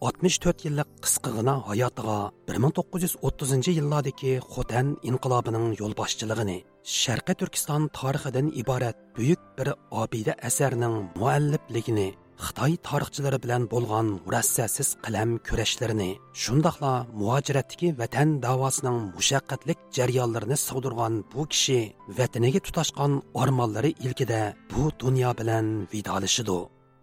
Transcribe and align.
64 0.00 0.64
yillik 0.64 0.88
qisqigina 1.04 1.54
hayotiga 1.68 2.18
1930 2.50 3.74
yillardagi 3.78 4.32
Xotan 4.52 4.94
inqilobining 5.10 5.66
yo'lboshchiligini 5.80 6.56
Sharqiy 7.00 7.36
Turkiston 7.40 7.82
tarixidan 7.98 8.48
iborat 8.62 8.96
buyuk 9.18 9.42
bir 9.58 9.68
obida 10.02 10.32
asarning 10.48 10.96
muallifligini 11.20 12.08
Xitoy 12.46 12.72
tarixchilari 12.88 13.38
bilan 13.44 13.68
bo'lgan 13.72 14.06
murassasiz 14.24 14.88
qalam 15.04 15.30
kurashlarini, 15.46 16.10
shundoqla 16.42 16.92
muhojiratdagi 17.20 17.88
vatan 18.00 18.28
davosining 18.46 18.98
mushaqqatlik 19.16 19.78
jarayonlarini 19.96 20.56
sig'dirgan 20.66 21.14
bu 21.32 21.42
kishi 21.52 21.80
vataniga 22.18 22.60
tutashgan 22.66 23.12
ormonlari 23.42 23.90
ilkida 24.06 24.42
bu 24.72 24.82
dunyo 25.02 25.30
bilan 25.40 25.66
vidolashidi. 25.92 26.60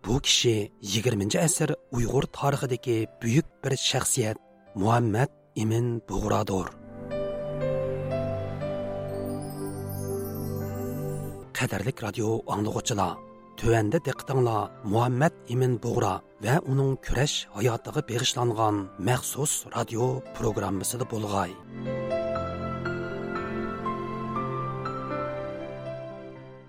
Bu 0.08 0.20
kishi 0.20 0.72
20. 0.82 1.40
asr 1.40 1.70
uyg'ur 1.92 2.24
tarixidagi 2.38 3.08
buyuk 3.22 3.46
bir 3.64 3.74
shaxsiyat 3.90 4.38
muhammad 4.76 5.32
ibn 5.56 6.00
Buğradur. 6.10 6.68
Qədərlik 11.60 12.00
radio 12.06 12.40
anlıqçılar, 12.56 13.20
tövəndə 13.60 14.00
diqqətinlə 14.08 14.58
Muhammed 14.94 15.44
İmin 15.54 15.76
Buğra 15.84 16.16
və 16.44 16.60
onun 16.72 16.96
kürəş 17.06 17.34
həyatına 17.60 18.08
bağışlanğan 18.10 18.84
məxsus 19.10 19.54
radio 19.76 20.08
proqramımızı 20.40 21.06
bo'lg'ay. 21.12 21.52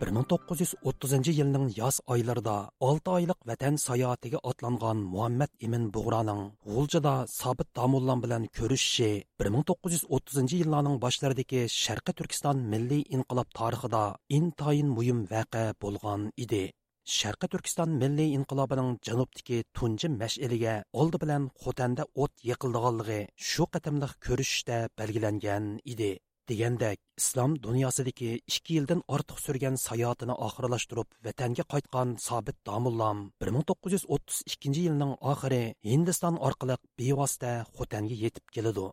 1930 0.09 1.33
yilning 1.39 1.67
yoz 1.77 1.97
oylarida 2.13 2.55
6 2.81 3.11
oylik 3.17 3.41
vatan 3.51 3.75
sayohatiga 3.87 4.39
otlangan 4.51 4.99
Muhammad 5.15 5.51
Emin 5.67 5.85
Bug'raning 5.95 6.43
G'uljida 6.69 7.15
Sabit 7.39 7.69
Damullan 7.77 8.23
bilan 8.25 8.47
ko'rishishi 8.59 9.11
1930 9.45 10.55
yillarning 10.61 10.97
boshlaridagi 11.05 11.61
Sharqiy 11.83 12.17
Turkiston 12.21 12.63
milliy 12.75 13.03
inqilob 13.17 13.49
tarixida 13.59 14.03
intayin 14.39 14.89
muhim 14.97 15.19
voqea 15.33 15.75
bo'lgan 15.83 16.25
edi. 16.45 16.63
Sharqiy 17.17 17.53
Turkiston 17.53 17.91
milliy 18.05 18.33
inqilobining 18.39 18.91
janubdagi 19.09 19.59
tunji 19.77 20.09
mash'iliga 20.23 20.75
oldi 21.03 21.21
bilan 21.27 21.51
Xotanda 21.65 22.09
o't 22.23 22.35
yiqildiganligi 22.51 23.21
shu 23.51 23.69
qatimliq 23.75 24.17
ko'rishda 24.29 24.79
belgilangan 25.03 25.69
edi. 25.95 26.13
Degandek 26.51 26.99
islom 27.21 27.57
dunyosidagi 27.67 28.31
ikki 28.53 28.77
yildan 28.77 29.01
ortiq 29.17 29.39
surgan 29.47 29.77
sayohatini 29.87 30.37
oxirlashtirib 30.47 31.09
vatanga 31.27 31.65
qaytgan 31.73 32.15
sobit 32.29 32.59
domullam 32.69 33.19
1932 33.49 34.85
yilning 34.87 35.13
oxiri 35.33 35.65
hindiston 35.91 36.41
orqali 36.51 36.77
bevosita 36.99 37.53
xotanga 37.77 38.17
yetib 38.25 38.47
keladi. 38.55 38.87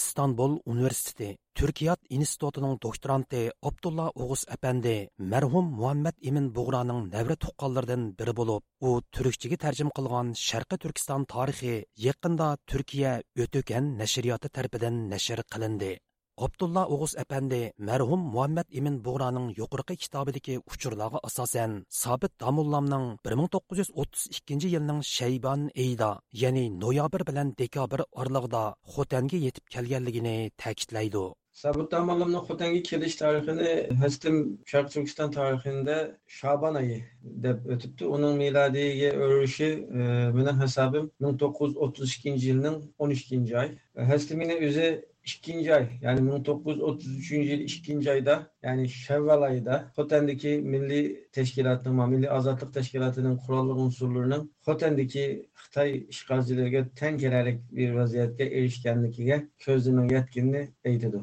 Istanbul 0.00 0.52
universiteti 0.72 1.28
turkiyat 1.60 2.00
institutining 2.16 2.76
doktoranti 2.84 3.40
abdulla 3.68 4.06
o'g'uz 4.22 4.44
apandi 4.56 4.94
marhum 5.32 5.66
muhammad 5.80 6.16
imin 6.30 6.46
bug'roning 6.58 7.00
navra 7.14 7.36
tuqqanlaridan 7.44 8.06
biri 8.20 8.34
bo'lib 8.40 8.88
u 8.88 8.90
turkchaga 9.16 9.58
tarjima 9.64 9.92
qilgan 9.98 10.30
sharqi 10.46 10.76
turkiston 10.84 11.26
tarixi 11.34 11.74
yaqinda 12.06 12.48
turkiya 12.70 13.12
o'tokan 13.44 13.90
nashriyoti 14.02 14.48
tarafidan 14.56 15.02
nashr 15.12 15.42
qilindi. 15.52 15.92
Abdulla 16.44 16.82
o'g'uz 16.94 17.12
әпәнде 17.22 17.60
marhum 17.88 18.22
muhammad 18.34 18.68
İmin 18.78 18.96
bug'roning 19.06 19.48
yuqorqi 19.60 19.96
kitobidagi 20.04 20.54
uchurlarga 20.72 21.20
asosan 21.28 21.72
Sabit 22.02 22.32
Damullamning 22.40 23.06
1932 23.26 24.68
yilning 24.74 25.02
Shayban 25.16 25.70
oyida, 25.82 26.10
ya'ni 26.42 26.64
noyabr 26.84 27.26
bilan 27.28 27.52
dekabr 27.58 28.00
oralig'ida 28.12 28.62
Xotanga 28.94 29.36
yetib 29.46 29.64
kelganligini 29.74 30.36
ta'kidlaydi. 30.62 31.24
Sabit 31.62 31.90
Damullamning 31.92 32.44
Xotanga 32.48 32.82
kelish 32.90 33.16
tarixini 33.22 33.72
Hastim 34.02 34.36
Sharq 34.70 34.88
Turkiston 34.94 35.30
tarixida 35.36 35.96
Shaban 36.38 36.74
oyi 36.82 36.98
deb 37.44 37.58
o'tibdi. 37.74 38.04
Uning 38.16 38.34
milodiga 38.42 39.10
o'rishi 39.26 39.70
mening 40.38 40.58
hisobim 40.64 41.10
1932 41.20 42.48
yilning 42.48 42.76
12 42.98 43.56
oy. 43.62 43.68
Hastimning 44.12 44.52
o'zi 44.68 44.88
ikkinchi 45.24 45.74
oy 45.74 45.86
ya'ni 46.02 46.20
1933. 46.20 47.30
yıl 47.30 47.60
ikinci 47.60 48.10
ayda 48.10 48.52
ya'ni 48.62 48.88
Şevval 48.88 49.42
oyida 49.42 49.92
Hoten'deki 49.96 50.48
milliy 50.48 51.30
Teşkilatı'na, 51.32 52.06
Milli 52.06 52.30
Azatlık 52.30 52.74
tashkilotining 52.74 53.40
qurolli 53.46 53.72
unsurlarının 53.72 54.52
xotandagi 54.66 55.50
xitoy 55.54 56.06
işgalcilerine 56.08 56.88
tang 56.94 57.20
kelalik 57.20 57.58
bir 57.72 57.90
vaziyatga 57.94 58.44
erishganligiga 58.44 59.42
ko'zining 59.64 60.12
yetganini 60.12 60.62
aytadi 60.86 61.20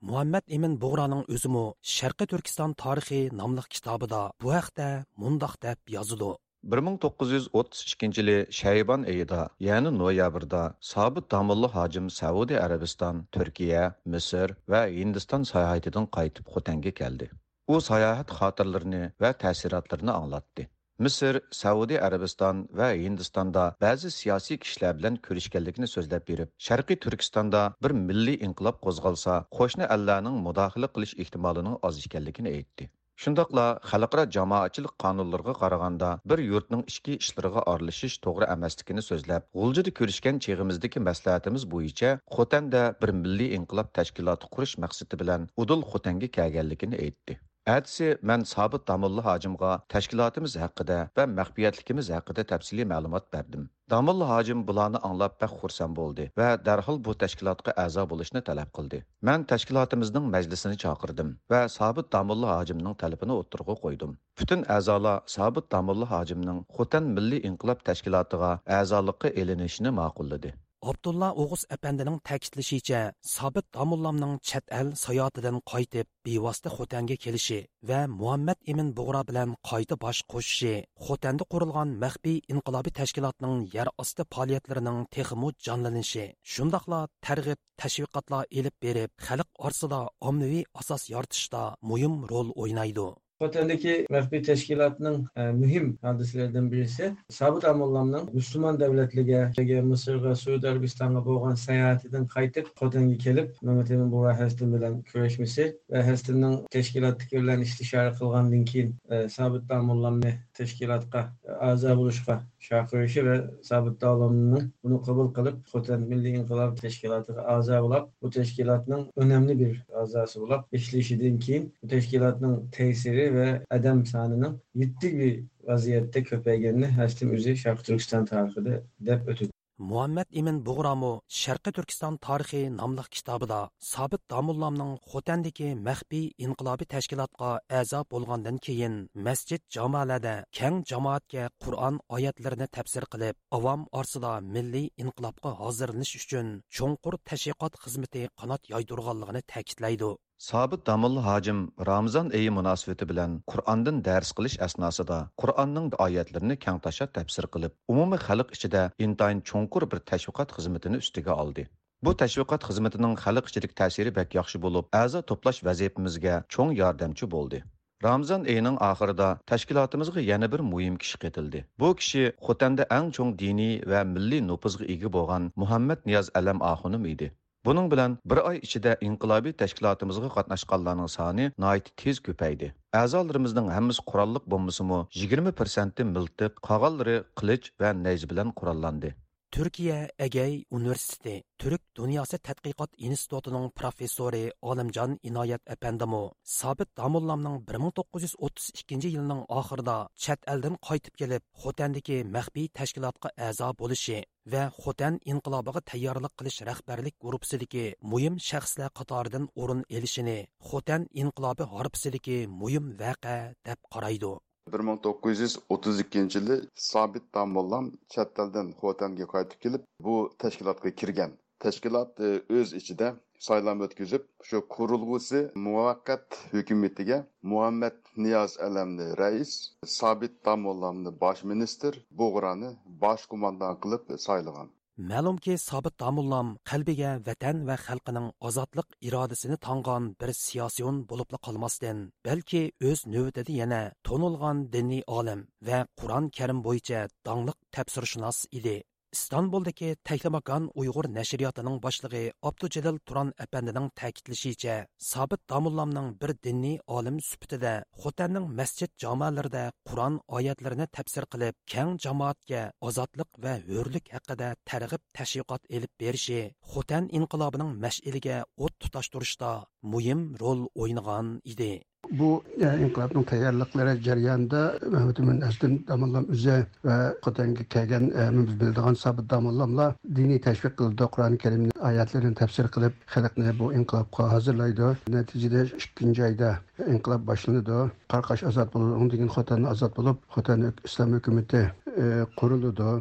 muhammad 0.00 0.44
Emin 0.56 0.74
bug'roning 0.80 1.22
o'zimi 1.34 1.64
sharqiy 1.96 2.28
turkiston 2.32 2.72
tarixi 2.82 3.20
nomli 3.40 3.62
kitobida 3.74 4.20
bu 4.42 4.48
haqda 4.56 4.88
mundoq 5.22 5.54
deb 5.66 5.78
yozadi 5.96 6.30
1932 6.64 8.18
yili 8.18 8.46
Shayban 8.50 9.02
ayida, 9.04 9.48
ya'ni 9.60 9.90
noyabrda 9.98 10.74
Sabit 10.80 11.30
Damullo 11.30 11.68
hojim 11.68 12.10
Saudiya 12.10 12.62
Arabiston, 12.66 13.26
Turkiya, 13.32 13.94
Misr 14.06 14.54
va 14.68 14.86
Hindiston 14.86 15.42
sayohatidan 15.42 16.06
qaytib 16.06 16.48
Xotanga 16.54 16.92
keldi. 17.00 17.28
U 17.68 17.80
sayohat 17.80 18.32
xotirlarini 18.38 19.02
va 19.20 19.32
ta'sirotlarini 19.44 20.14
anglatdi. 20.20 20.68
Misr, 20.98 21.40
Saudiya 21.50 22.00
Arabiston 22.08 22.66
va 22.80 22.90
Hindistonda 22.94 23.76
ba'zi 23.84 24.10
siyosiy 24.16 24.58
kishilar 24.64 24.96
bilan 24.98 25.20
ko'rishganligini 25.28 25.88
so'zlab 25.94 26.28
berib, 26.32 26.48
Sharqiy 26.66 27.02
Turkistonda 27.06 27.62
bir 27.82 27.98
milliy 28.08 28.40
inqilob 28.48 28.80
qo'zg'alsa, 28.88 29.40
qo'shni 29.58 29.92
allarning 29.96 30.36
mudohala 30.48 30.94
qilish 30.96 31.14
ehtimolining 31.24 31.80
oz 31.90 32.04
ekanligini 32.06 32.58
aytdi. 32.58 32.92
Shundoqla 33.22 33.64
xalqaro 33.88 34.22
jamoatchilik 34.36 34.94
qonunlariga 35.02 35.52
qaraganda 35.58 36.08
bir 36.32 36.42
yurtning 36.44 36.82
ichki 36.92 37.14
ishlariga 37.24 37.62
aralashish 37.72 38.16
to'g'ri 38.26 38.48
emasligini 38.56 39.04
so'zlab, 39.08 39.46
G'uljida 39.60 39.94
ko'rishgan 40.00 40.42
cheg'imizdagi 40.48 41.04
maslahatimiz 41.08 41.68
bo'yicha 41.76 42.12
Xotanda 42.38 42.84
bir 43.04 43.14
milliy 43.22 43.54
inqilob 43.60 43.94
tashkiloti 44.00 44.52
qurish 44.58 44.76
maqsadi 44.86 45.24
bilan 45.24 45.48
Udul 45.66 45.88
Xotanga 45.94 46.30
kelganligini 46.38 47.02
aytdi. 47.08 47.38
Әтісі 47.72 48.06
мән 48.28 48.42
Сабыт 48.44 48.82
Дамыллы 48.84 49.22
хажымға 49.24 49.68
тәшкілатымыз 49.92 50.54
хақыда 50.60 50.96
və 51.16 51.24
мәқбиятлікіміз 51.32 52.10
haqida 52.12 52.42
тәпсілі 52.50 52.84
мәлімат 52.90 53.30
berdim. 53.32 53.62
Дамыллы 53.88 54.26
hacım 54.28 54.66
bularni 54.68 55.00
аңлап 55.08 55.38
бәк 55.40 55.54
құрсан 55.62 55.94
bo'ldi 55.96 56.26
вә 56.40 56.48
дәрхіл 56.66 56.98
bu 57.06 57.14
təşkilatqa 57.22 57.72
әза 57.80 58.04
bo'lishni 58.10 58.42
talab 58.48 58.68
qildi. 58.76 59.00
Мән 59.24 59.46
тәшкілатымыздың 59.48 60.28
мәжлісіні 60.34 60.76
чақырдым 60.84 61.30
вә 61.54 61.62
Sabit 61.72 62.10
Дамыллы 62.12 62.50
hacımның 62.52 62.98
тәліпіні 63.00 63.38
отырғы 63.40 63.78
qo'ydim. 63.86 64.12
Бүтін 64.36 64.66
әзала 64.76 65.14
Sabit 65.36 65.70
Дамыллы 65.72 66.10
hacımның 66.12 66.66
Xotan 66.76 67.08
Milli 67.16 67.40
İnqilab 67.48 67.80
Təşkilatıga 67.88 68.58
əzalıqqa 68.80 69.32
elinishini 69.32 69.94
ma'qulladi. 70.02 70.52
Abdulla 70.90 71.30
Oğuz 71.32 71.64
әпәндінің 71.74 72.18
ta'kidlashicha 72.28 73.00
Сабит 73.24 73.66
Дамулламның 73.74 74.36
чәт 74.44 74.68
әл 74.78 74.92
саятыдан 75.00 75.60
қайтып, 75.70 76.08
бейвасты 76.26 76.72
Хотанге 76.72 77.16
келіші 77.16 77.60
вә 77.88 78.04
Муаммад 78.12 78.60
Имин 78.68 78.92
Бұғра 78.96 79.24
білән 79.28 79.56
қайты 79.64 79.96
баш 80.00 80.22
қошышы, 80.28 80.84
Хотанды 81.08 81.48
құрылған 81.48 81.96
мәхби 82.04 82.36
инқилаби 82.52 82.92
тәшкилатның 83.00 83.66
яр 83.72 83.92
асты 83.96 84.28
палиятларының 84.28 85.06
техиму 85.10 85.52
жанланышы, 85.56 86.34
шундақла 86.44 87.06
тәрғіп, 87.24 87.60
тәшвиқатла 87.80 88.44
еліп 88.50 88.76
беріп, 88.84 89.12
халық 89.18 89.50
арсыда 89.58 90.06
ommaviy 90.20 90.66
asos 90.74 91.08
yaratishda 91.08 91.74
muhim 91.82 92.24
rol 92.28 92.52
o'ynaydi. 92.54 93.12
Oteldeki 93.40 94.06
mefbi 94.10 94.42
teşkilatının 94.42 95.28
e, 95.36 95.42
mühim 95.42 95.98
hadislerden 96.02 96.72
birisi 96.72 97.16
Sabit 97.28 97.64
Amullam'ın 97.64 98.30
Müslüman 98.32 98.80
devletlige 98.80 99.52
Ege, 99.58 99.80
Mısır 99.80 100.24
ve 100.24 100.34
Suudi 100.34 100.68
Arabistan'a 100.68 101.24
boğan 101.24 101.54
seyahatinden 101.54 102.26
kaytıp 102.26 102.76
Koten'e 102.76 103.18
kelip 103.18 103.62
Mehmet 103.62 103.90
Emin 103.90 104.12
Burak 104.12 104.40
Hestin 104.40 104.74
bilen 104.74 105.02
köreşmesi 105.02 105.78
ve 105.90 106.02
Hestin'in 106.02 106.66
teşkilat 106.70 107.20
tikirlen 107.20 107.60
istişare 107.60 108.12
kılgan 108.12 108.52
dinkin 108.52 108.96
e, 109.10 109.28
Sabit 109.28 109.70
Amullam'ı 109.70 110.32
tashkilotga 110.58 111.22
a'zo 111.68 111.94
bo'lishga 112.00 112.36
chaqirishi 112.66 113.24
va 113.28 113.36
sobit 113.70 113.96
davomni 114.04 114.60
buni 114.84 115.00
qabul 115.08 115.30
qilib 115.38 115.56
xotan 115.72 116.06
milliy 116.10 116.36
inqilob 116.40 116.76
tashkilotiga 116.82 117.46
a'zo 117.54 117.80
bo'lib 117.86 118.10
bu 118.22 118.32
tashkilotning 118.38 119.02
önemli 119.24 119.58
bir 119.62 119.74
a'zosi 120.02 120.44
bo'lib 120.44 120.78
ishlashidan 120.80 121.40
keyin 121.46 121.66
bu 121.82 121.92
tashkilotning 121.94 122.54
ta'siri 122.78 123.26
va 123.38 123.48
adam 123.78 124.06
sonining 124.12 124.54
yetti 124.84 125.12
bir 125.18 125.34
vaziyatda 125.72 126.24
ko'payganini 126.30 126.94
hastim 127.00 127.36
o'zi 127.38 127.58
sharq 127.64 127.84
turkiston 127.90 128.32
tarixida 128.32 128.80
deb 129.10 129.34
o'tadi 129.34 129.53
muhammad 129.78 130.26
Emin 130.30 130.58
bug'romu 130.66 131.08
sharqi 131.36 131.70
turkiston 131.76 132.16
tarixi 132.26 132.60
nomli 132.80 133.04
kitobida 133.14 133.58
sobit 133.92 134.22
domullamning 134.32 134.92
xotandagi 135.12 135.68
maxfiy 135.88 136.26
inqilobiy 136.46 136.88
tashkilotga 136.94 137.50
a'zo 137.78 138.00
bo'lgandan 138.12 138.60
keyin 138.66 138.94
masjid 139.26 139.60
jamoalarda 139.76 140.34
kang 140.58 140.76
jamoatga 140.90 141.48
qur'on 141.64 141.98
oyatlarini 142.16 142.68
tafsir 142.76 143.04
qilib 143.12 143.34
avom 143.58 143.80
orsida 144.00 144.32
milliy 144.54 144.86
inqilobga 145.02 145.50
hozirlanish 145.62 146.14
uchun 146.20 146.46
cho'nqur 146.76 147.14
tashviqot 147.28 147.80
xizmati 147.82 148.22
qanot 148.40 148.62
yoydirganligini 148.72 149.42
ta'kidlaydi. 149.52 150.10
Sabit 150.38 150.86
Damul 150.86 151.22
Hacim 151.22 151.72
Ramazan 151.86 152.30
ayi 152.30 152.50
münasibeti 152.50 153.08
bilen 153.08 153.42
Kur'an'dan 153.46 154.04
ders 154.04 154.32
qilish 154.32 154.62
asnosida 154.62 155.30
Kur'an'ın 155.36 155.92
ayetlerini 155.98 156.58
keng 156.58 156.82
tashlab 156.82 157.12
tafsir 157.14 157.46
qilib, 157.54 157.72
umumiy 157.88 158.18
xalq 158.26 158.48
ichida 158.56 158.82
intayin 158.98 159.40
çonkur 159.40 159.90
bir 159.90 160.00
tashviqot 160.10 160.50
xizmatini 160.56 160.96
üstüge 160.96 161.30
aldı. 161.30 161.62
Bu 162.02 162.16
tashviqot 162.16 162.62
xizmatining 162.68 163.14
xalq 163.24 163.46
içilik 163.50 163.72
təsiri 163.80 164.14
bak 164.16 164.34
yaxşı 164.34 164.62
bo'lib, 164.64 164.90
əza 165.02 165.22
toplaş 165.22 165.64
vazifamizga 165.64 166.34
cho'ng 166.48 166.72
yardımcı 166.82 167.30
boldu. 167.30 167.62
Ramazan 168.04 168.44
ayining 168.44 168.82
oxirida 168.90 169.28
tashkilotimizga 169.46 170.20
yana 170.20 170.52
bir 170.52 170.60
muhim 170.60 170.96
kishi 170.96 171.18
qetildi 171.18 171.64
Bu 171.78 171.94
kishi 172.00 172.32
Xotanda 172.46 172.84
eng 172.98 173.08
cho'ng 173.16 173.38
diniy 173.38 173.74
va 173.90 174.04
milliy 174.14 174.42
nupuzga 174.48 174.84
ega 174.94 175.12
bo'lgan 175.16 175.52
Muhammad 175.56 176.00
Niyaz 176.06 176.30
Alam 176.34 176.62
axunim 176.72 177.06
edi. 177.14 177.32
Bunun 177.64 177.90
bilan 177.90 178.18
bir 178.30 178.36
oy 178.36 178.58
ichida 178.66 178.90
inqilobiy 179.06 179.52
tashkilotimizga 179.60 180.28
qatnashganlarning 180.34 181.08
soni 181.12 181.46
nihoyat 181.64 181.86
tez 182.02 182.20
ko'paydi. 182.26 182.68
A'zolarimizning 183.00 183.70
hammasi 183.76 184.04
qurolliq 184.10 184.44
bo'lmasimi 184.54 184.98
20% 185.20 186.04
miltiq, 186.10 186.60
qolganlari 186.68 187.16
qilich 187.40 187.70
va 187.80 187.92
nayz 188.06 188.26
bilan 188.32 188.52
qurollandi. 188.60 189.14
Türkiye 189.54 190.10
Egey 190.18 190.64
Üniversitesi 190.72 191.44
Türk 191.58 191.80
Dünyası 191.96 192.36
Tədqiqat 192.36 192.88
İnstitutunun 192.98 193.70
professori 193.70 194.52
Alimcan 194.62 195.12
İnayət 195.22 195.70
apandimi 195.72 196.22
Sabit 196.42 196.96
Damullamning 196.96 197.68
1932 197.68 198.94
yilning 199.08 199.44
axırda 199.48 200.08
chet 200.16 200.40
eldan 200.48 200.74
qayıtıp 200.88 201.18
kelib, 201.20 201.42
Xotandagi 201.62 202.16
maxfiy 202.36 202.66
təşkilatqa 202.78 203.30
əza 203.50 203.68
bolışı 203.78 204.24
və 204.54 204.62
Xotan 204.80 205.20
inqilobiga 205.24 205.82
tayyorlik 205.92 206.34
qilish 206.38 206.58
rəhbərlik 206.70 207.14
guruhisidagi 207.20 207.84
muhim 208.14 208.40
shaxslar 208.48 208.90
qatoridan 208.98 209.46
o'rin 209.54 209.84
elishini 209.88 210.38
Xotan 210.70 211.06
inqilobi 211.22 211.70
harbisidagi 211.76 212.40
muhim 212.48 212.90
vaqa 213.04 213.36
deb 213.70 213.78
qaraydi. 213.94 214.32
1932 214.72 216.38
yili 216.38 216.60
Sabit 216.74 217.34
Damollam 217.34 217.90
chet 218.12 218.38
eldan 218.44 218.68
Xotanga 218.80 219.26
qaytib 219.32 219.58
kelib, 219.64 219.82
bu 220.06 220.14
tashkilotga 220.44 220.90
kirgan. 221.00 221.34
Tashkilot 221.64 222.22
e, 222.28 222.30
o'z 222.60 222.72
ichida 222.80 223.10
saylam 223.48 223.84
o'tkazib, 223.86 224.24
shu 224.48 224.62
qurilg'usi 224.76 225.42
muvaqqat 225.66 226.38
hukumatiga 226.54 227.18
Muhammad 227.52 227.98
Niyoz 228.26 228.56
Alamni 228.68 229.10
rais, 229.22 229.52
Sabit 229.98 230.40
Damollamni 230.48 231.12
bosh 231.24 231.44
ministr, 231.52 232.00
Bo'g'rani 232.22 232.72
bosh 233.04 233.28
qo'mondon 233.34 233.80
qilib 233.84 234.16
saylagan. 234.28 234.72
Ma'lumki, 234.96 235.58
Sabit 235.58 235.98
Damullam 235.98 236.50
qalbiga 236.70 237.08
vatan 237.26 237.64
va 237.68 237.74
xalqining 237.86 238.28
ozodlik 238.48 238.94
irodasini 239.08 239.56
tong'on 239.66 240.04
bir 240.20 240.30
siyosiyon 240.40 241.00
bo'libla 241.10 241.38
qolmasdan, 241.46 242.04
balki 242.26 242.62
o'z 242.90 243.02
navbatida 243.14 243.56
yana 243.60 243.82
tonilgan 244.06 244.64
diniy 244.74 245.02
olim 245.18 245.40
va 245.68 245.84
Qur'on 246.00 246.30
Karim 246.36 246.62
bo'yicha 246.66 247.00
dongliq 247.26 247.58
tafsirshunos 247.74 248.38
edi. 248.58 248.76
Istanbuldagi 249.14 249.88
taklamakan 250.08 250.64
uyg'ur 250.80 251.06
nashriyotining 251.16 251.76
boshlig'i 251.84 252.22
abdujalil 252.48 252.96
turon 253.08 253.28
apandining 253.44 253.86
ta'kidlashicha 254.00 254.76
sobit 255.10 255.42
domullamning 255.52 256.08
bir 256.20 256.32
diniy 256.46 256.76
olim 256.96 257.16
sifatida 257.28 257.74
xotanning 258.02 258.46
masjid 258.60 258.90
jamoalarida 259.04 259.64
qur'on 259.88 260.18
oyatlarini 260.38 260.86
tafsir 260.96 261.24
qilib 261.32 261.54
keng 261.72 261.94
jamoatga 262.04 262.62
ozodlik 262.88 263.30
va 263.44 263.54
hurlik 263.70 264.12
haqida 264.16 264.48
targ'ib 264.70 265.02
tashviqot 265.18 265.62
elib 265.76 265.92
berishi 266.02 266.42
xotan 266.72 267.10
inqilobining 267.18 267.72
mash'iliga 267.86 268.36
o't 268.64 268.74
tutashtirishda 268.82 269.52
muhim 269.92 270.20
rol 270.42 270.60
o'ynagan 270.82 271.34
edi 271.54 271.72
Bu 272.10 272.42
e, 272.60 272.64
yani 272.64 272.82
inqilobning 272.82 273.26
tayyorliqlari 273.26 274.02
jarayonida 274.02 274.78
Mahmud 274.90 275.42
Asdin 275.48 275.84
Damallam 275.88 276.26
o'zi 276.32 276.56
va 276.84 277.14
Qotanga 277.24 277.64
kelgan 277.74 278.04
e, 278.10 278.46
biz 278.46 278.60
bildigan 278.60 278.94
Sabit 278.94 279.30
Damallamlar 279.30 279.94
diniy 280.16 280.40
tashviq 280.40 280.76
qildi, 280.80 281.08
Qur'oni 281.14 281.38
Karimni 281.44 281.70
oyatlarini 281.90 282.34
tafsir 282.34 282.68
qilib, 282.74 282.92
xalqni 283.14 283.58
bu 283.58 283.72
inqilobga 283.78 284.28
hozirlaydi. 284.34 284.90
Natijada 285.16 285.64
2 286.02 286.22
oyda 286.28 286.50
inqilob 286.94 287.26
boshlanadi. 287.30 287.80
Qarqash 288.12 288.46
ozod 288.50 288.68
bo'ladi, 288.74 289.00
undan 289.00 289.16
keyin 289.16 289.34
Xotan 289.38 289.66
ozod 289.72 289.96
bo'lib, 289.98 290.22
Xotan 290.36 290.70
islom 290.84 291.18
hukumati 291.18 291.62
e, 292.02 292.04
quriladi. 292.38 292.92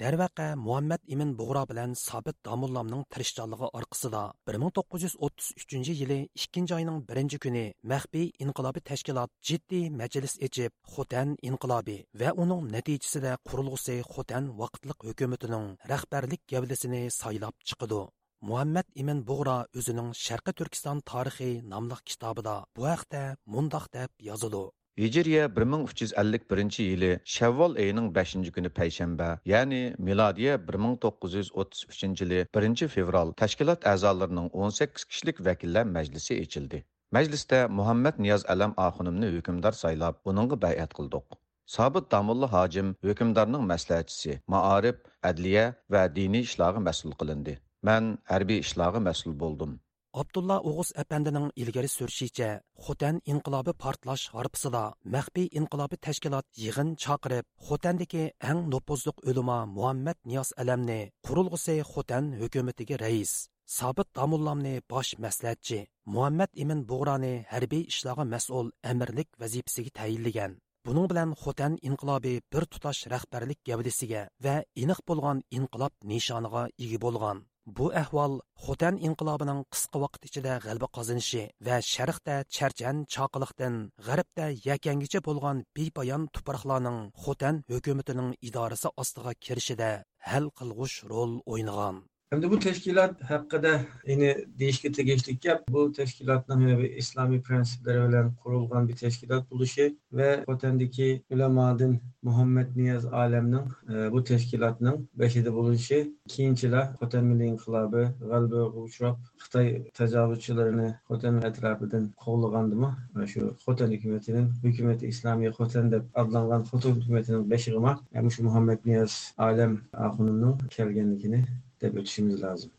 Darvaqa 0.00 0.46
muhammad 0.56 1.00
İmin 1.06 1.30
bug'ro 1.38 1.62
bilan 1.70 1.94
sobit 2.00 2.36
Damullamның 2.48 3.04
tirishchonligi 3.12 3.68
orqasida 3.78 4.22
1933 4.48 5.88
yili 6.00 6.18
2 6.34 6.74
oyning 6.78 6.98
1 7.08 7.38
kuni 7.44 7.64
maxfiy 7.92 8.26
inqilobi 8.44 8.80
tashkilot 8.90 9.30
jiddiy 9.48 9.88
majlis 10.00 10.34
ichib 10.48 10.72
Xotan 10.94 11.34
inqilobi 11.50 11.96
va 12.20 12.34
uning 12.44 12.68
natijasida 12.76 13.32
qurilg'usi 13.48 13.96
Xotan 14.12 14.52
vaqtliq 14.60 15.08
hukumatining 15.08 15.66
rahbarlik 15.92 16.42
gavdasini 16.52 17.02
saylab 17.20 17.54
chiqidi 17.68 18.02
muhammad 18.48 18.86
İmin 19.02 19.20
bug'ro 19.28 19.58
o'zining 19.78 20.10
Sharqi 20.24 20.52
Turkiston 20.58 20.98
tarixi 21.10 21.50
nomli 21.72 21.96
kitobida 22.08 22.56
bu 22.76 22.82
haqda 22.92 23.22
mundoq 23.54 23.86
deb 23.96 24.10
yozadi. 24.28 24.64
Hijriya 24.96 25.48
1351 25.48 26.82
yili 26.82 27.20
Shavvol 27.24 27.74
oyining 27.76 28.14
5 28.14 28.50
kuni 28.50 28.68
payshanba, 28.68 29.38
ya'ni 29.44 29.94
milodiya 29.98 30.54
1933 30.56 32.22
yili 32.22 32.38
1 32.54 32.88
fevral 32.88 33.32
tashkilot 33.42 33.84
a'zolarining 33.86 34.48
18 34.54 35.04
kishilik 35.10 35.44
vakillar 35.48 35.84
majlisi 35.84 36.40
ochildi. 36.44 36.84
Majlisda 37.12 37.68
Muhammad 37.68 38.14
Niyoz 38.18 38.48
Alam 38.48 38.72
axunimni 38.76 39.28
hukmdor 39.36 39.72
saylab, 39.82 40.14
uningga 40.24 40.56
bay'at 40.64 40.96
qildik. 40.98 41.26
Sabit 41.66 42.10
Damulla 42.12 42.48
hojim 42.56 42.94
hukmdorning 43.04 43.64
maslahatchisi, 43.72 44.40
ma'arif, 44.48 44.96
adliya 45.22 45.74
va 45.90 46.08
diniy 46.16 46.48
ishlarga 46.48 46.80
mas'ul 46.88 47.12
qilindi. 47.20 47.58
Men 47.82 48.16
harbiy 48.32 48.64
ishlarga 48.64 49.00
mas'ul 49.10 49.36
bo'ldim. 49.44 49.80
Абдулла 50.16 50.62
Oğuz 50.64 50.94
әпәндінің 50.96 51.50
ilgari 51.60 51.90
сүршичә, 51.92 52.46
Xotan 52.86 53.18
inqilobi 53.28 53.74
portlash 53.76 54.30
harpisida 54.32 54.80
maxfiy 55.14 55.50
inqilobiy 55.60 55.98
tashkilot 56.06 56.46
yig'in 56.56 56.94
chaqirib, 57.02 57.44
Xotandagi 57.68 58.22
eng 58.50 58.62
nopozliq 58.72 59.18
o'lima 59.28 59.58
Muhammad 59.74 60.16
Niyoz 60.24 60.54
Alamni 60.62 61.10
qurilg'usi 61.28 61.74
Xotan 61.90 62.30
hukumatiga 62.40 62.96
rais, 63.02 63.32
Сабит 63.66 64.08
Damullamni 64.16 64.80
bosh 64.88 65.18
maslahatchi, 65.24 65.82
Muhammad 66.06 66.48
Imin 66.54 66.80
Bug'rani 66.88 67.34
harbiy 67.50 67.84
ishlarga 67.92 68.24
mas'ul 68.24 68.70
amirlik 68.92 69.28
vazifasiga 69.42 69.92
tayinlagan. 69.98 70.54
Buning 70.86 71.10
bilan 71.10 71.34
Xotan 71.42 71.76
inqilobi 71.88 72.34
bir 72.52 72.64
tutash 72.72 73.02
rahbarlik 73.12 73.60
gavdasiga 73.68 74.22
va 74.44 74.56
aniq 74.82 75.04
bo'lgan 75.12 75.44
inqilob 75.58 75.92
nishoniga 76.14 76.64
ega 76.86 77.02
bo'lgan. 77.04 77.44
Bu 77.66 77.86
ahvol 77.98 78.34
Xotan 78.64 78.98
inqilobining 79.06 79.62
qisqa 79.74 80.00
vaqt 80.02 80.26
ichida 80.28 80.52
g'alaba 80.64 80.88
qozonishi 80.98 81.40
va 81.68 81.78
sharqda 81.86 82.36
charchan 82.58 83.00
choqiliqdan 83.14 83.78
g'arbda 84.08 84.46
yakangicha 84.68 85.20
bo'lgan 85.28 85.64
bepoyon 85.78 86.28
tuproqlarning 86.38 87.00
Xotan 87.24 87.62
hukumatining 87.72 88.28
idorasi 88.50 88.92
ostiga 89.04 89.32
kirishida 89.46 89.90
hal 90.30 90.46
qilg'ush 90.60 90.96
rol 91.14 91.40
o'ynagan. 91.56 91.98
Endi 92.34 92.48
bu 92.50 92.58
tashkilot 92.58 93.20
haqida 93.26 93.72
yine 94.06 94.30
deyishga 94.60 94.90
tegishli 94.92 95.32
gap 95.44 95.68
bu 95.74 95.82
tashkilotning 95.98 96.62
bir 96.78 96.96
islomiy 97.02 97.40
prinsiplari 97.48 98.00
bilan 98.06 98.30
qurilgan 98.44 98.88
bir 98.88 98.96
tashkilot 99.02 99.44
bo'lishi 99.50 99.84
va 100.20 100.30
xotandagi 100.48 101.06
ulamodan 101.36 101.92
muhammad 102.28 102.72
niyaz 102.80 103.04
olamning 103.20 103.68
e, 103.92 104.10
bu 104.14 104.22
tashkilotning 104.30 104.96
beshida 105.22 105.52
bo'lishi 105.58 105.98
keyinchilar 106.34 106.88
xotan 107.02 107.28
milliy 107.28 107.48
inqilobi 107.52 108.02
g'albaga 108.32 108.64
uchrab 108.86 109.20
xitoy 109.44 109.70
tajovuzchilarini 110.00 110.88
xotan 111.12 111.38
atrofidan 111.50 112.08
quvlagandimi 112.24 112.90
shu 113.34 113.52
xotan 113.66 113.94
hukumatining 113.94 114.48
hukumati 114.64 115.12
islomiy 115.14 115.54
xotan 115.60 115.94
deb 115.94 116.10
adlangan 116.24 116.66
xotan 116.72 116.98
hukumatining 116.98 117.46
beshig'ima 117.54 117.94
shu 118.38 118.48
muhammad 118.48 118.90
niyaz 118.92 119.16
olam 119.48 119.78
axunning 120.08 120.66
kelganligini 120.76 121.42
deb 121.82 121.92
o'tishimiz 122.00 122.36
lozim. 122.44 122.70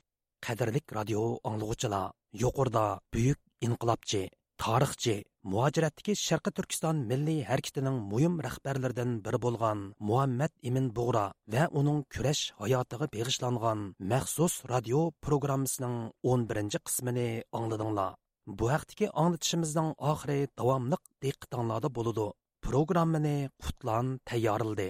Qadrlik 0.46 0.86
radio 0.98 1.22
anglag'uchilar 1.50 2.06
yuqorida 2.44 2.86
buyuk 3.14 3.40
inqilobchi 3.68 4.22
tarixchi 4.64 5.16
muajiratdagi 5.54 6.14
sharqi 6.28 6.52
turkiston 6.58 6.98
milliy 7.10 7.40
harakatining 7.50 7.98
muhim 8.12 8.34
rahbarlaridan 8.48 9.12
biri 9.26 9.40
bo'lgan 9.46 9.80
muhammad 10.10 10.52
imin 10.70 10.88
bug'ra 10.98 11.26
va 11.54 11.64
uning 11.82 12.00
kurash 12.14 12.44
hayotiga 12.62 13.08
beg'ishlangan 13.16 13.80
maxsus 14.14 14.56
radio 14.74 15.02
programmasining 15.26 15.96
11 16.34 16.50
birinchi 16.50 16.80
qismini 16.88 17.30
angladinglar. 17.60 18.12
Bu 18.60 18.66
haqdagi 18.74 19.06
anglatishimizning 19.22 19.90
oxiri 20.12 20.40
davomliq 20.60 21.04
diqqatinglarda 21.24 21.90
bo'ladi 21.98 22.28
programmani 22.68 23.38
qutlan 23.64 24.06
tayyorildi 24.30 24.90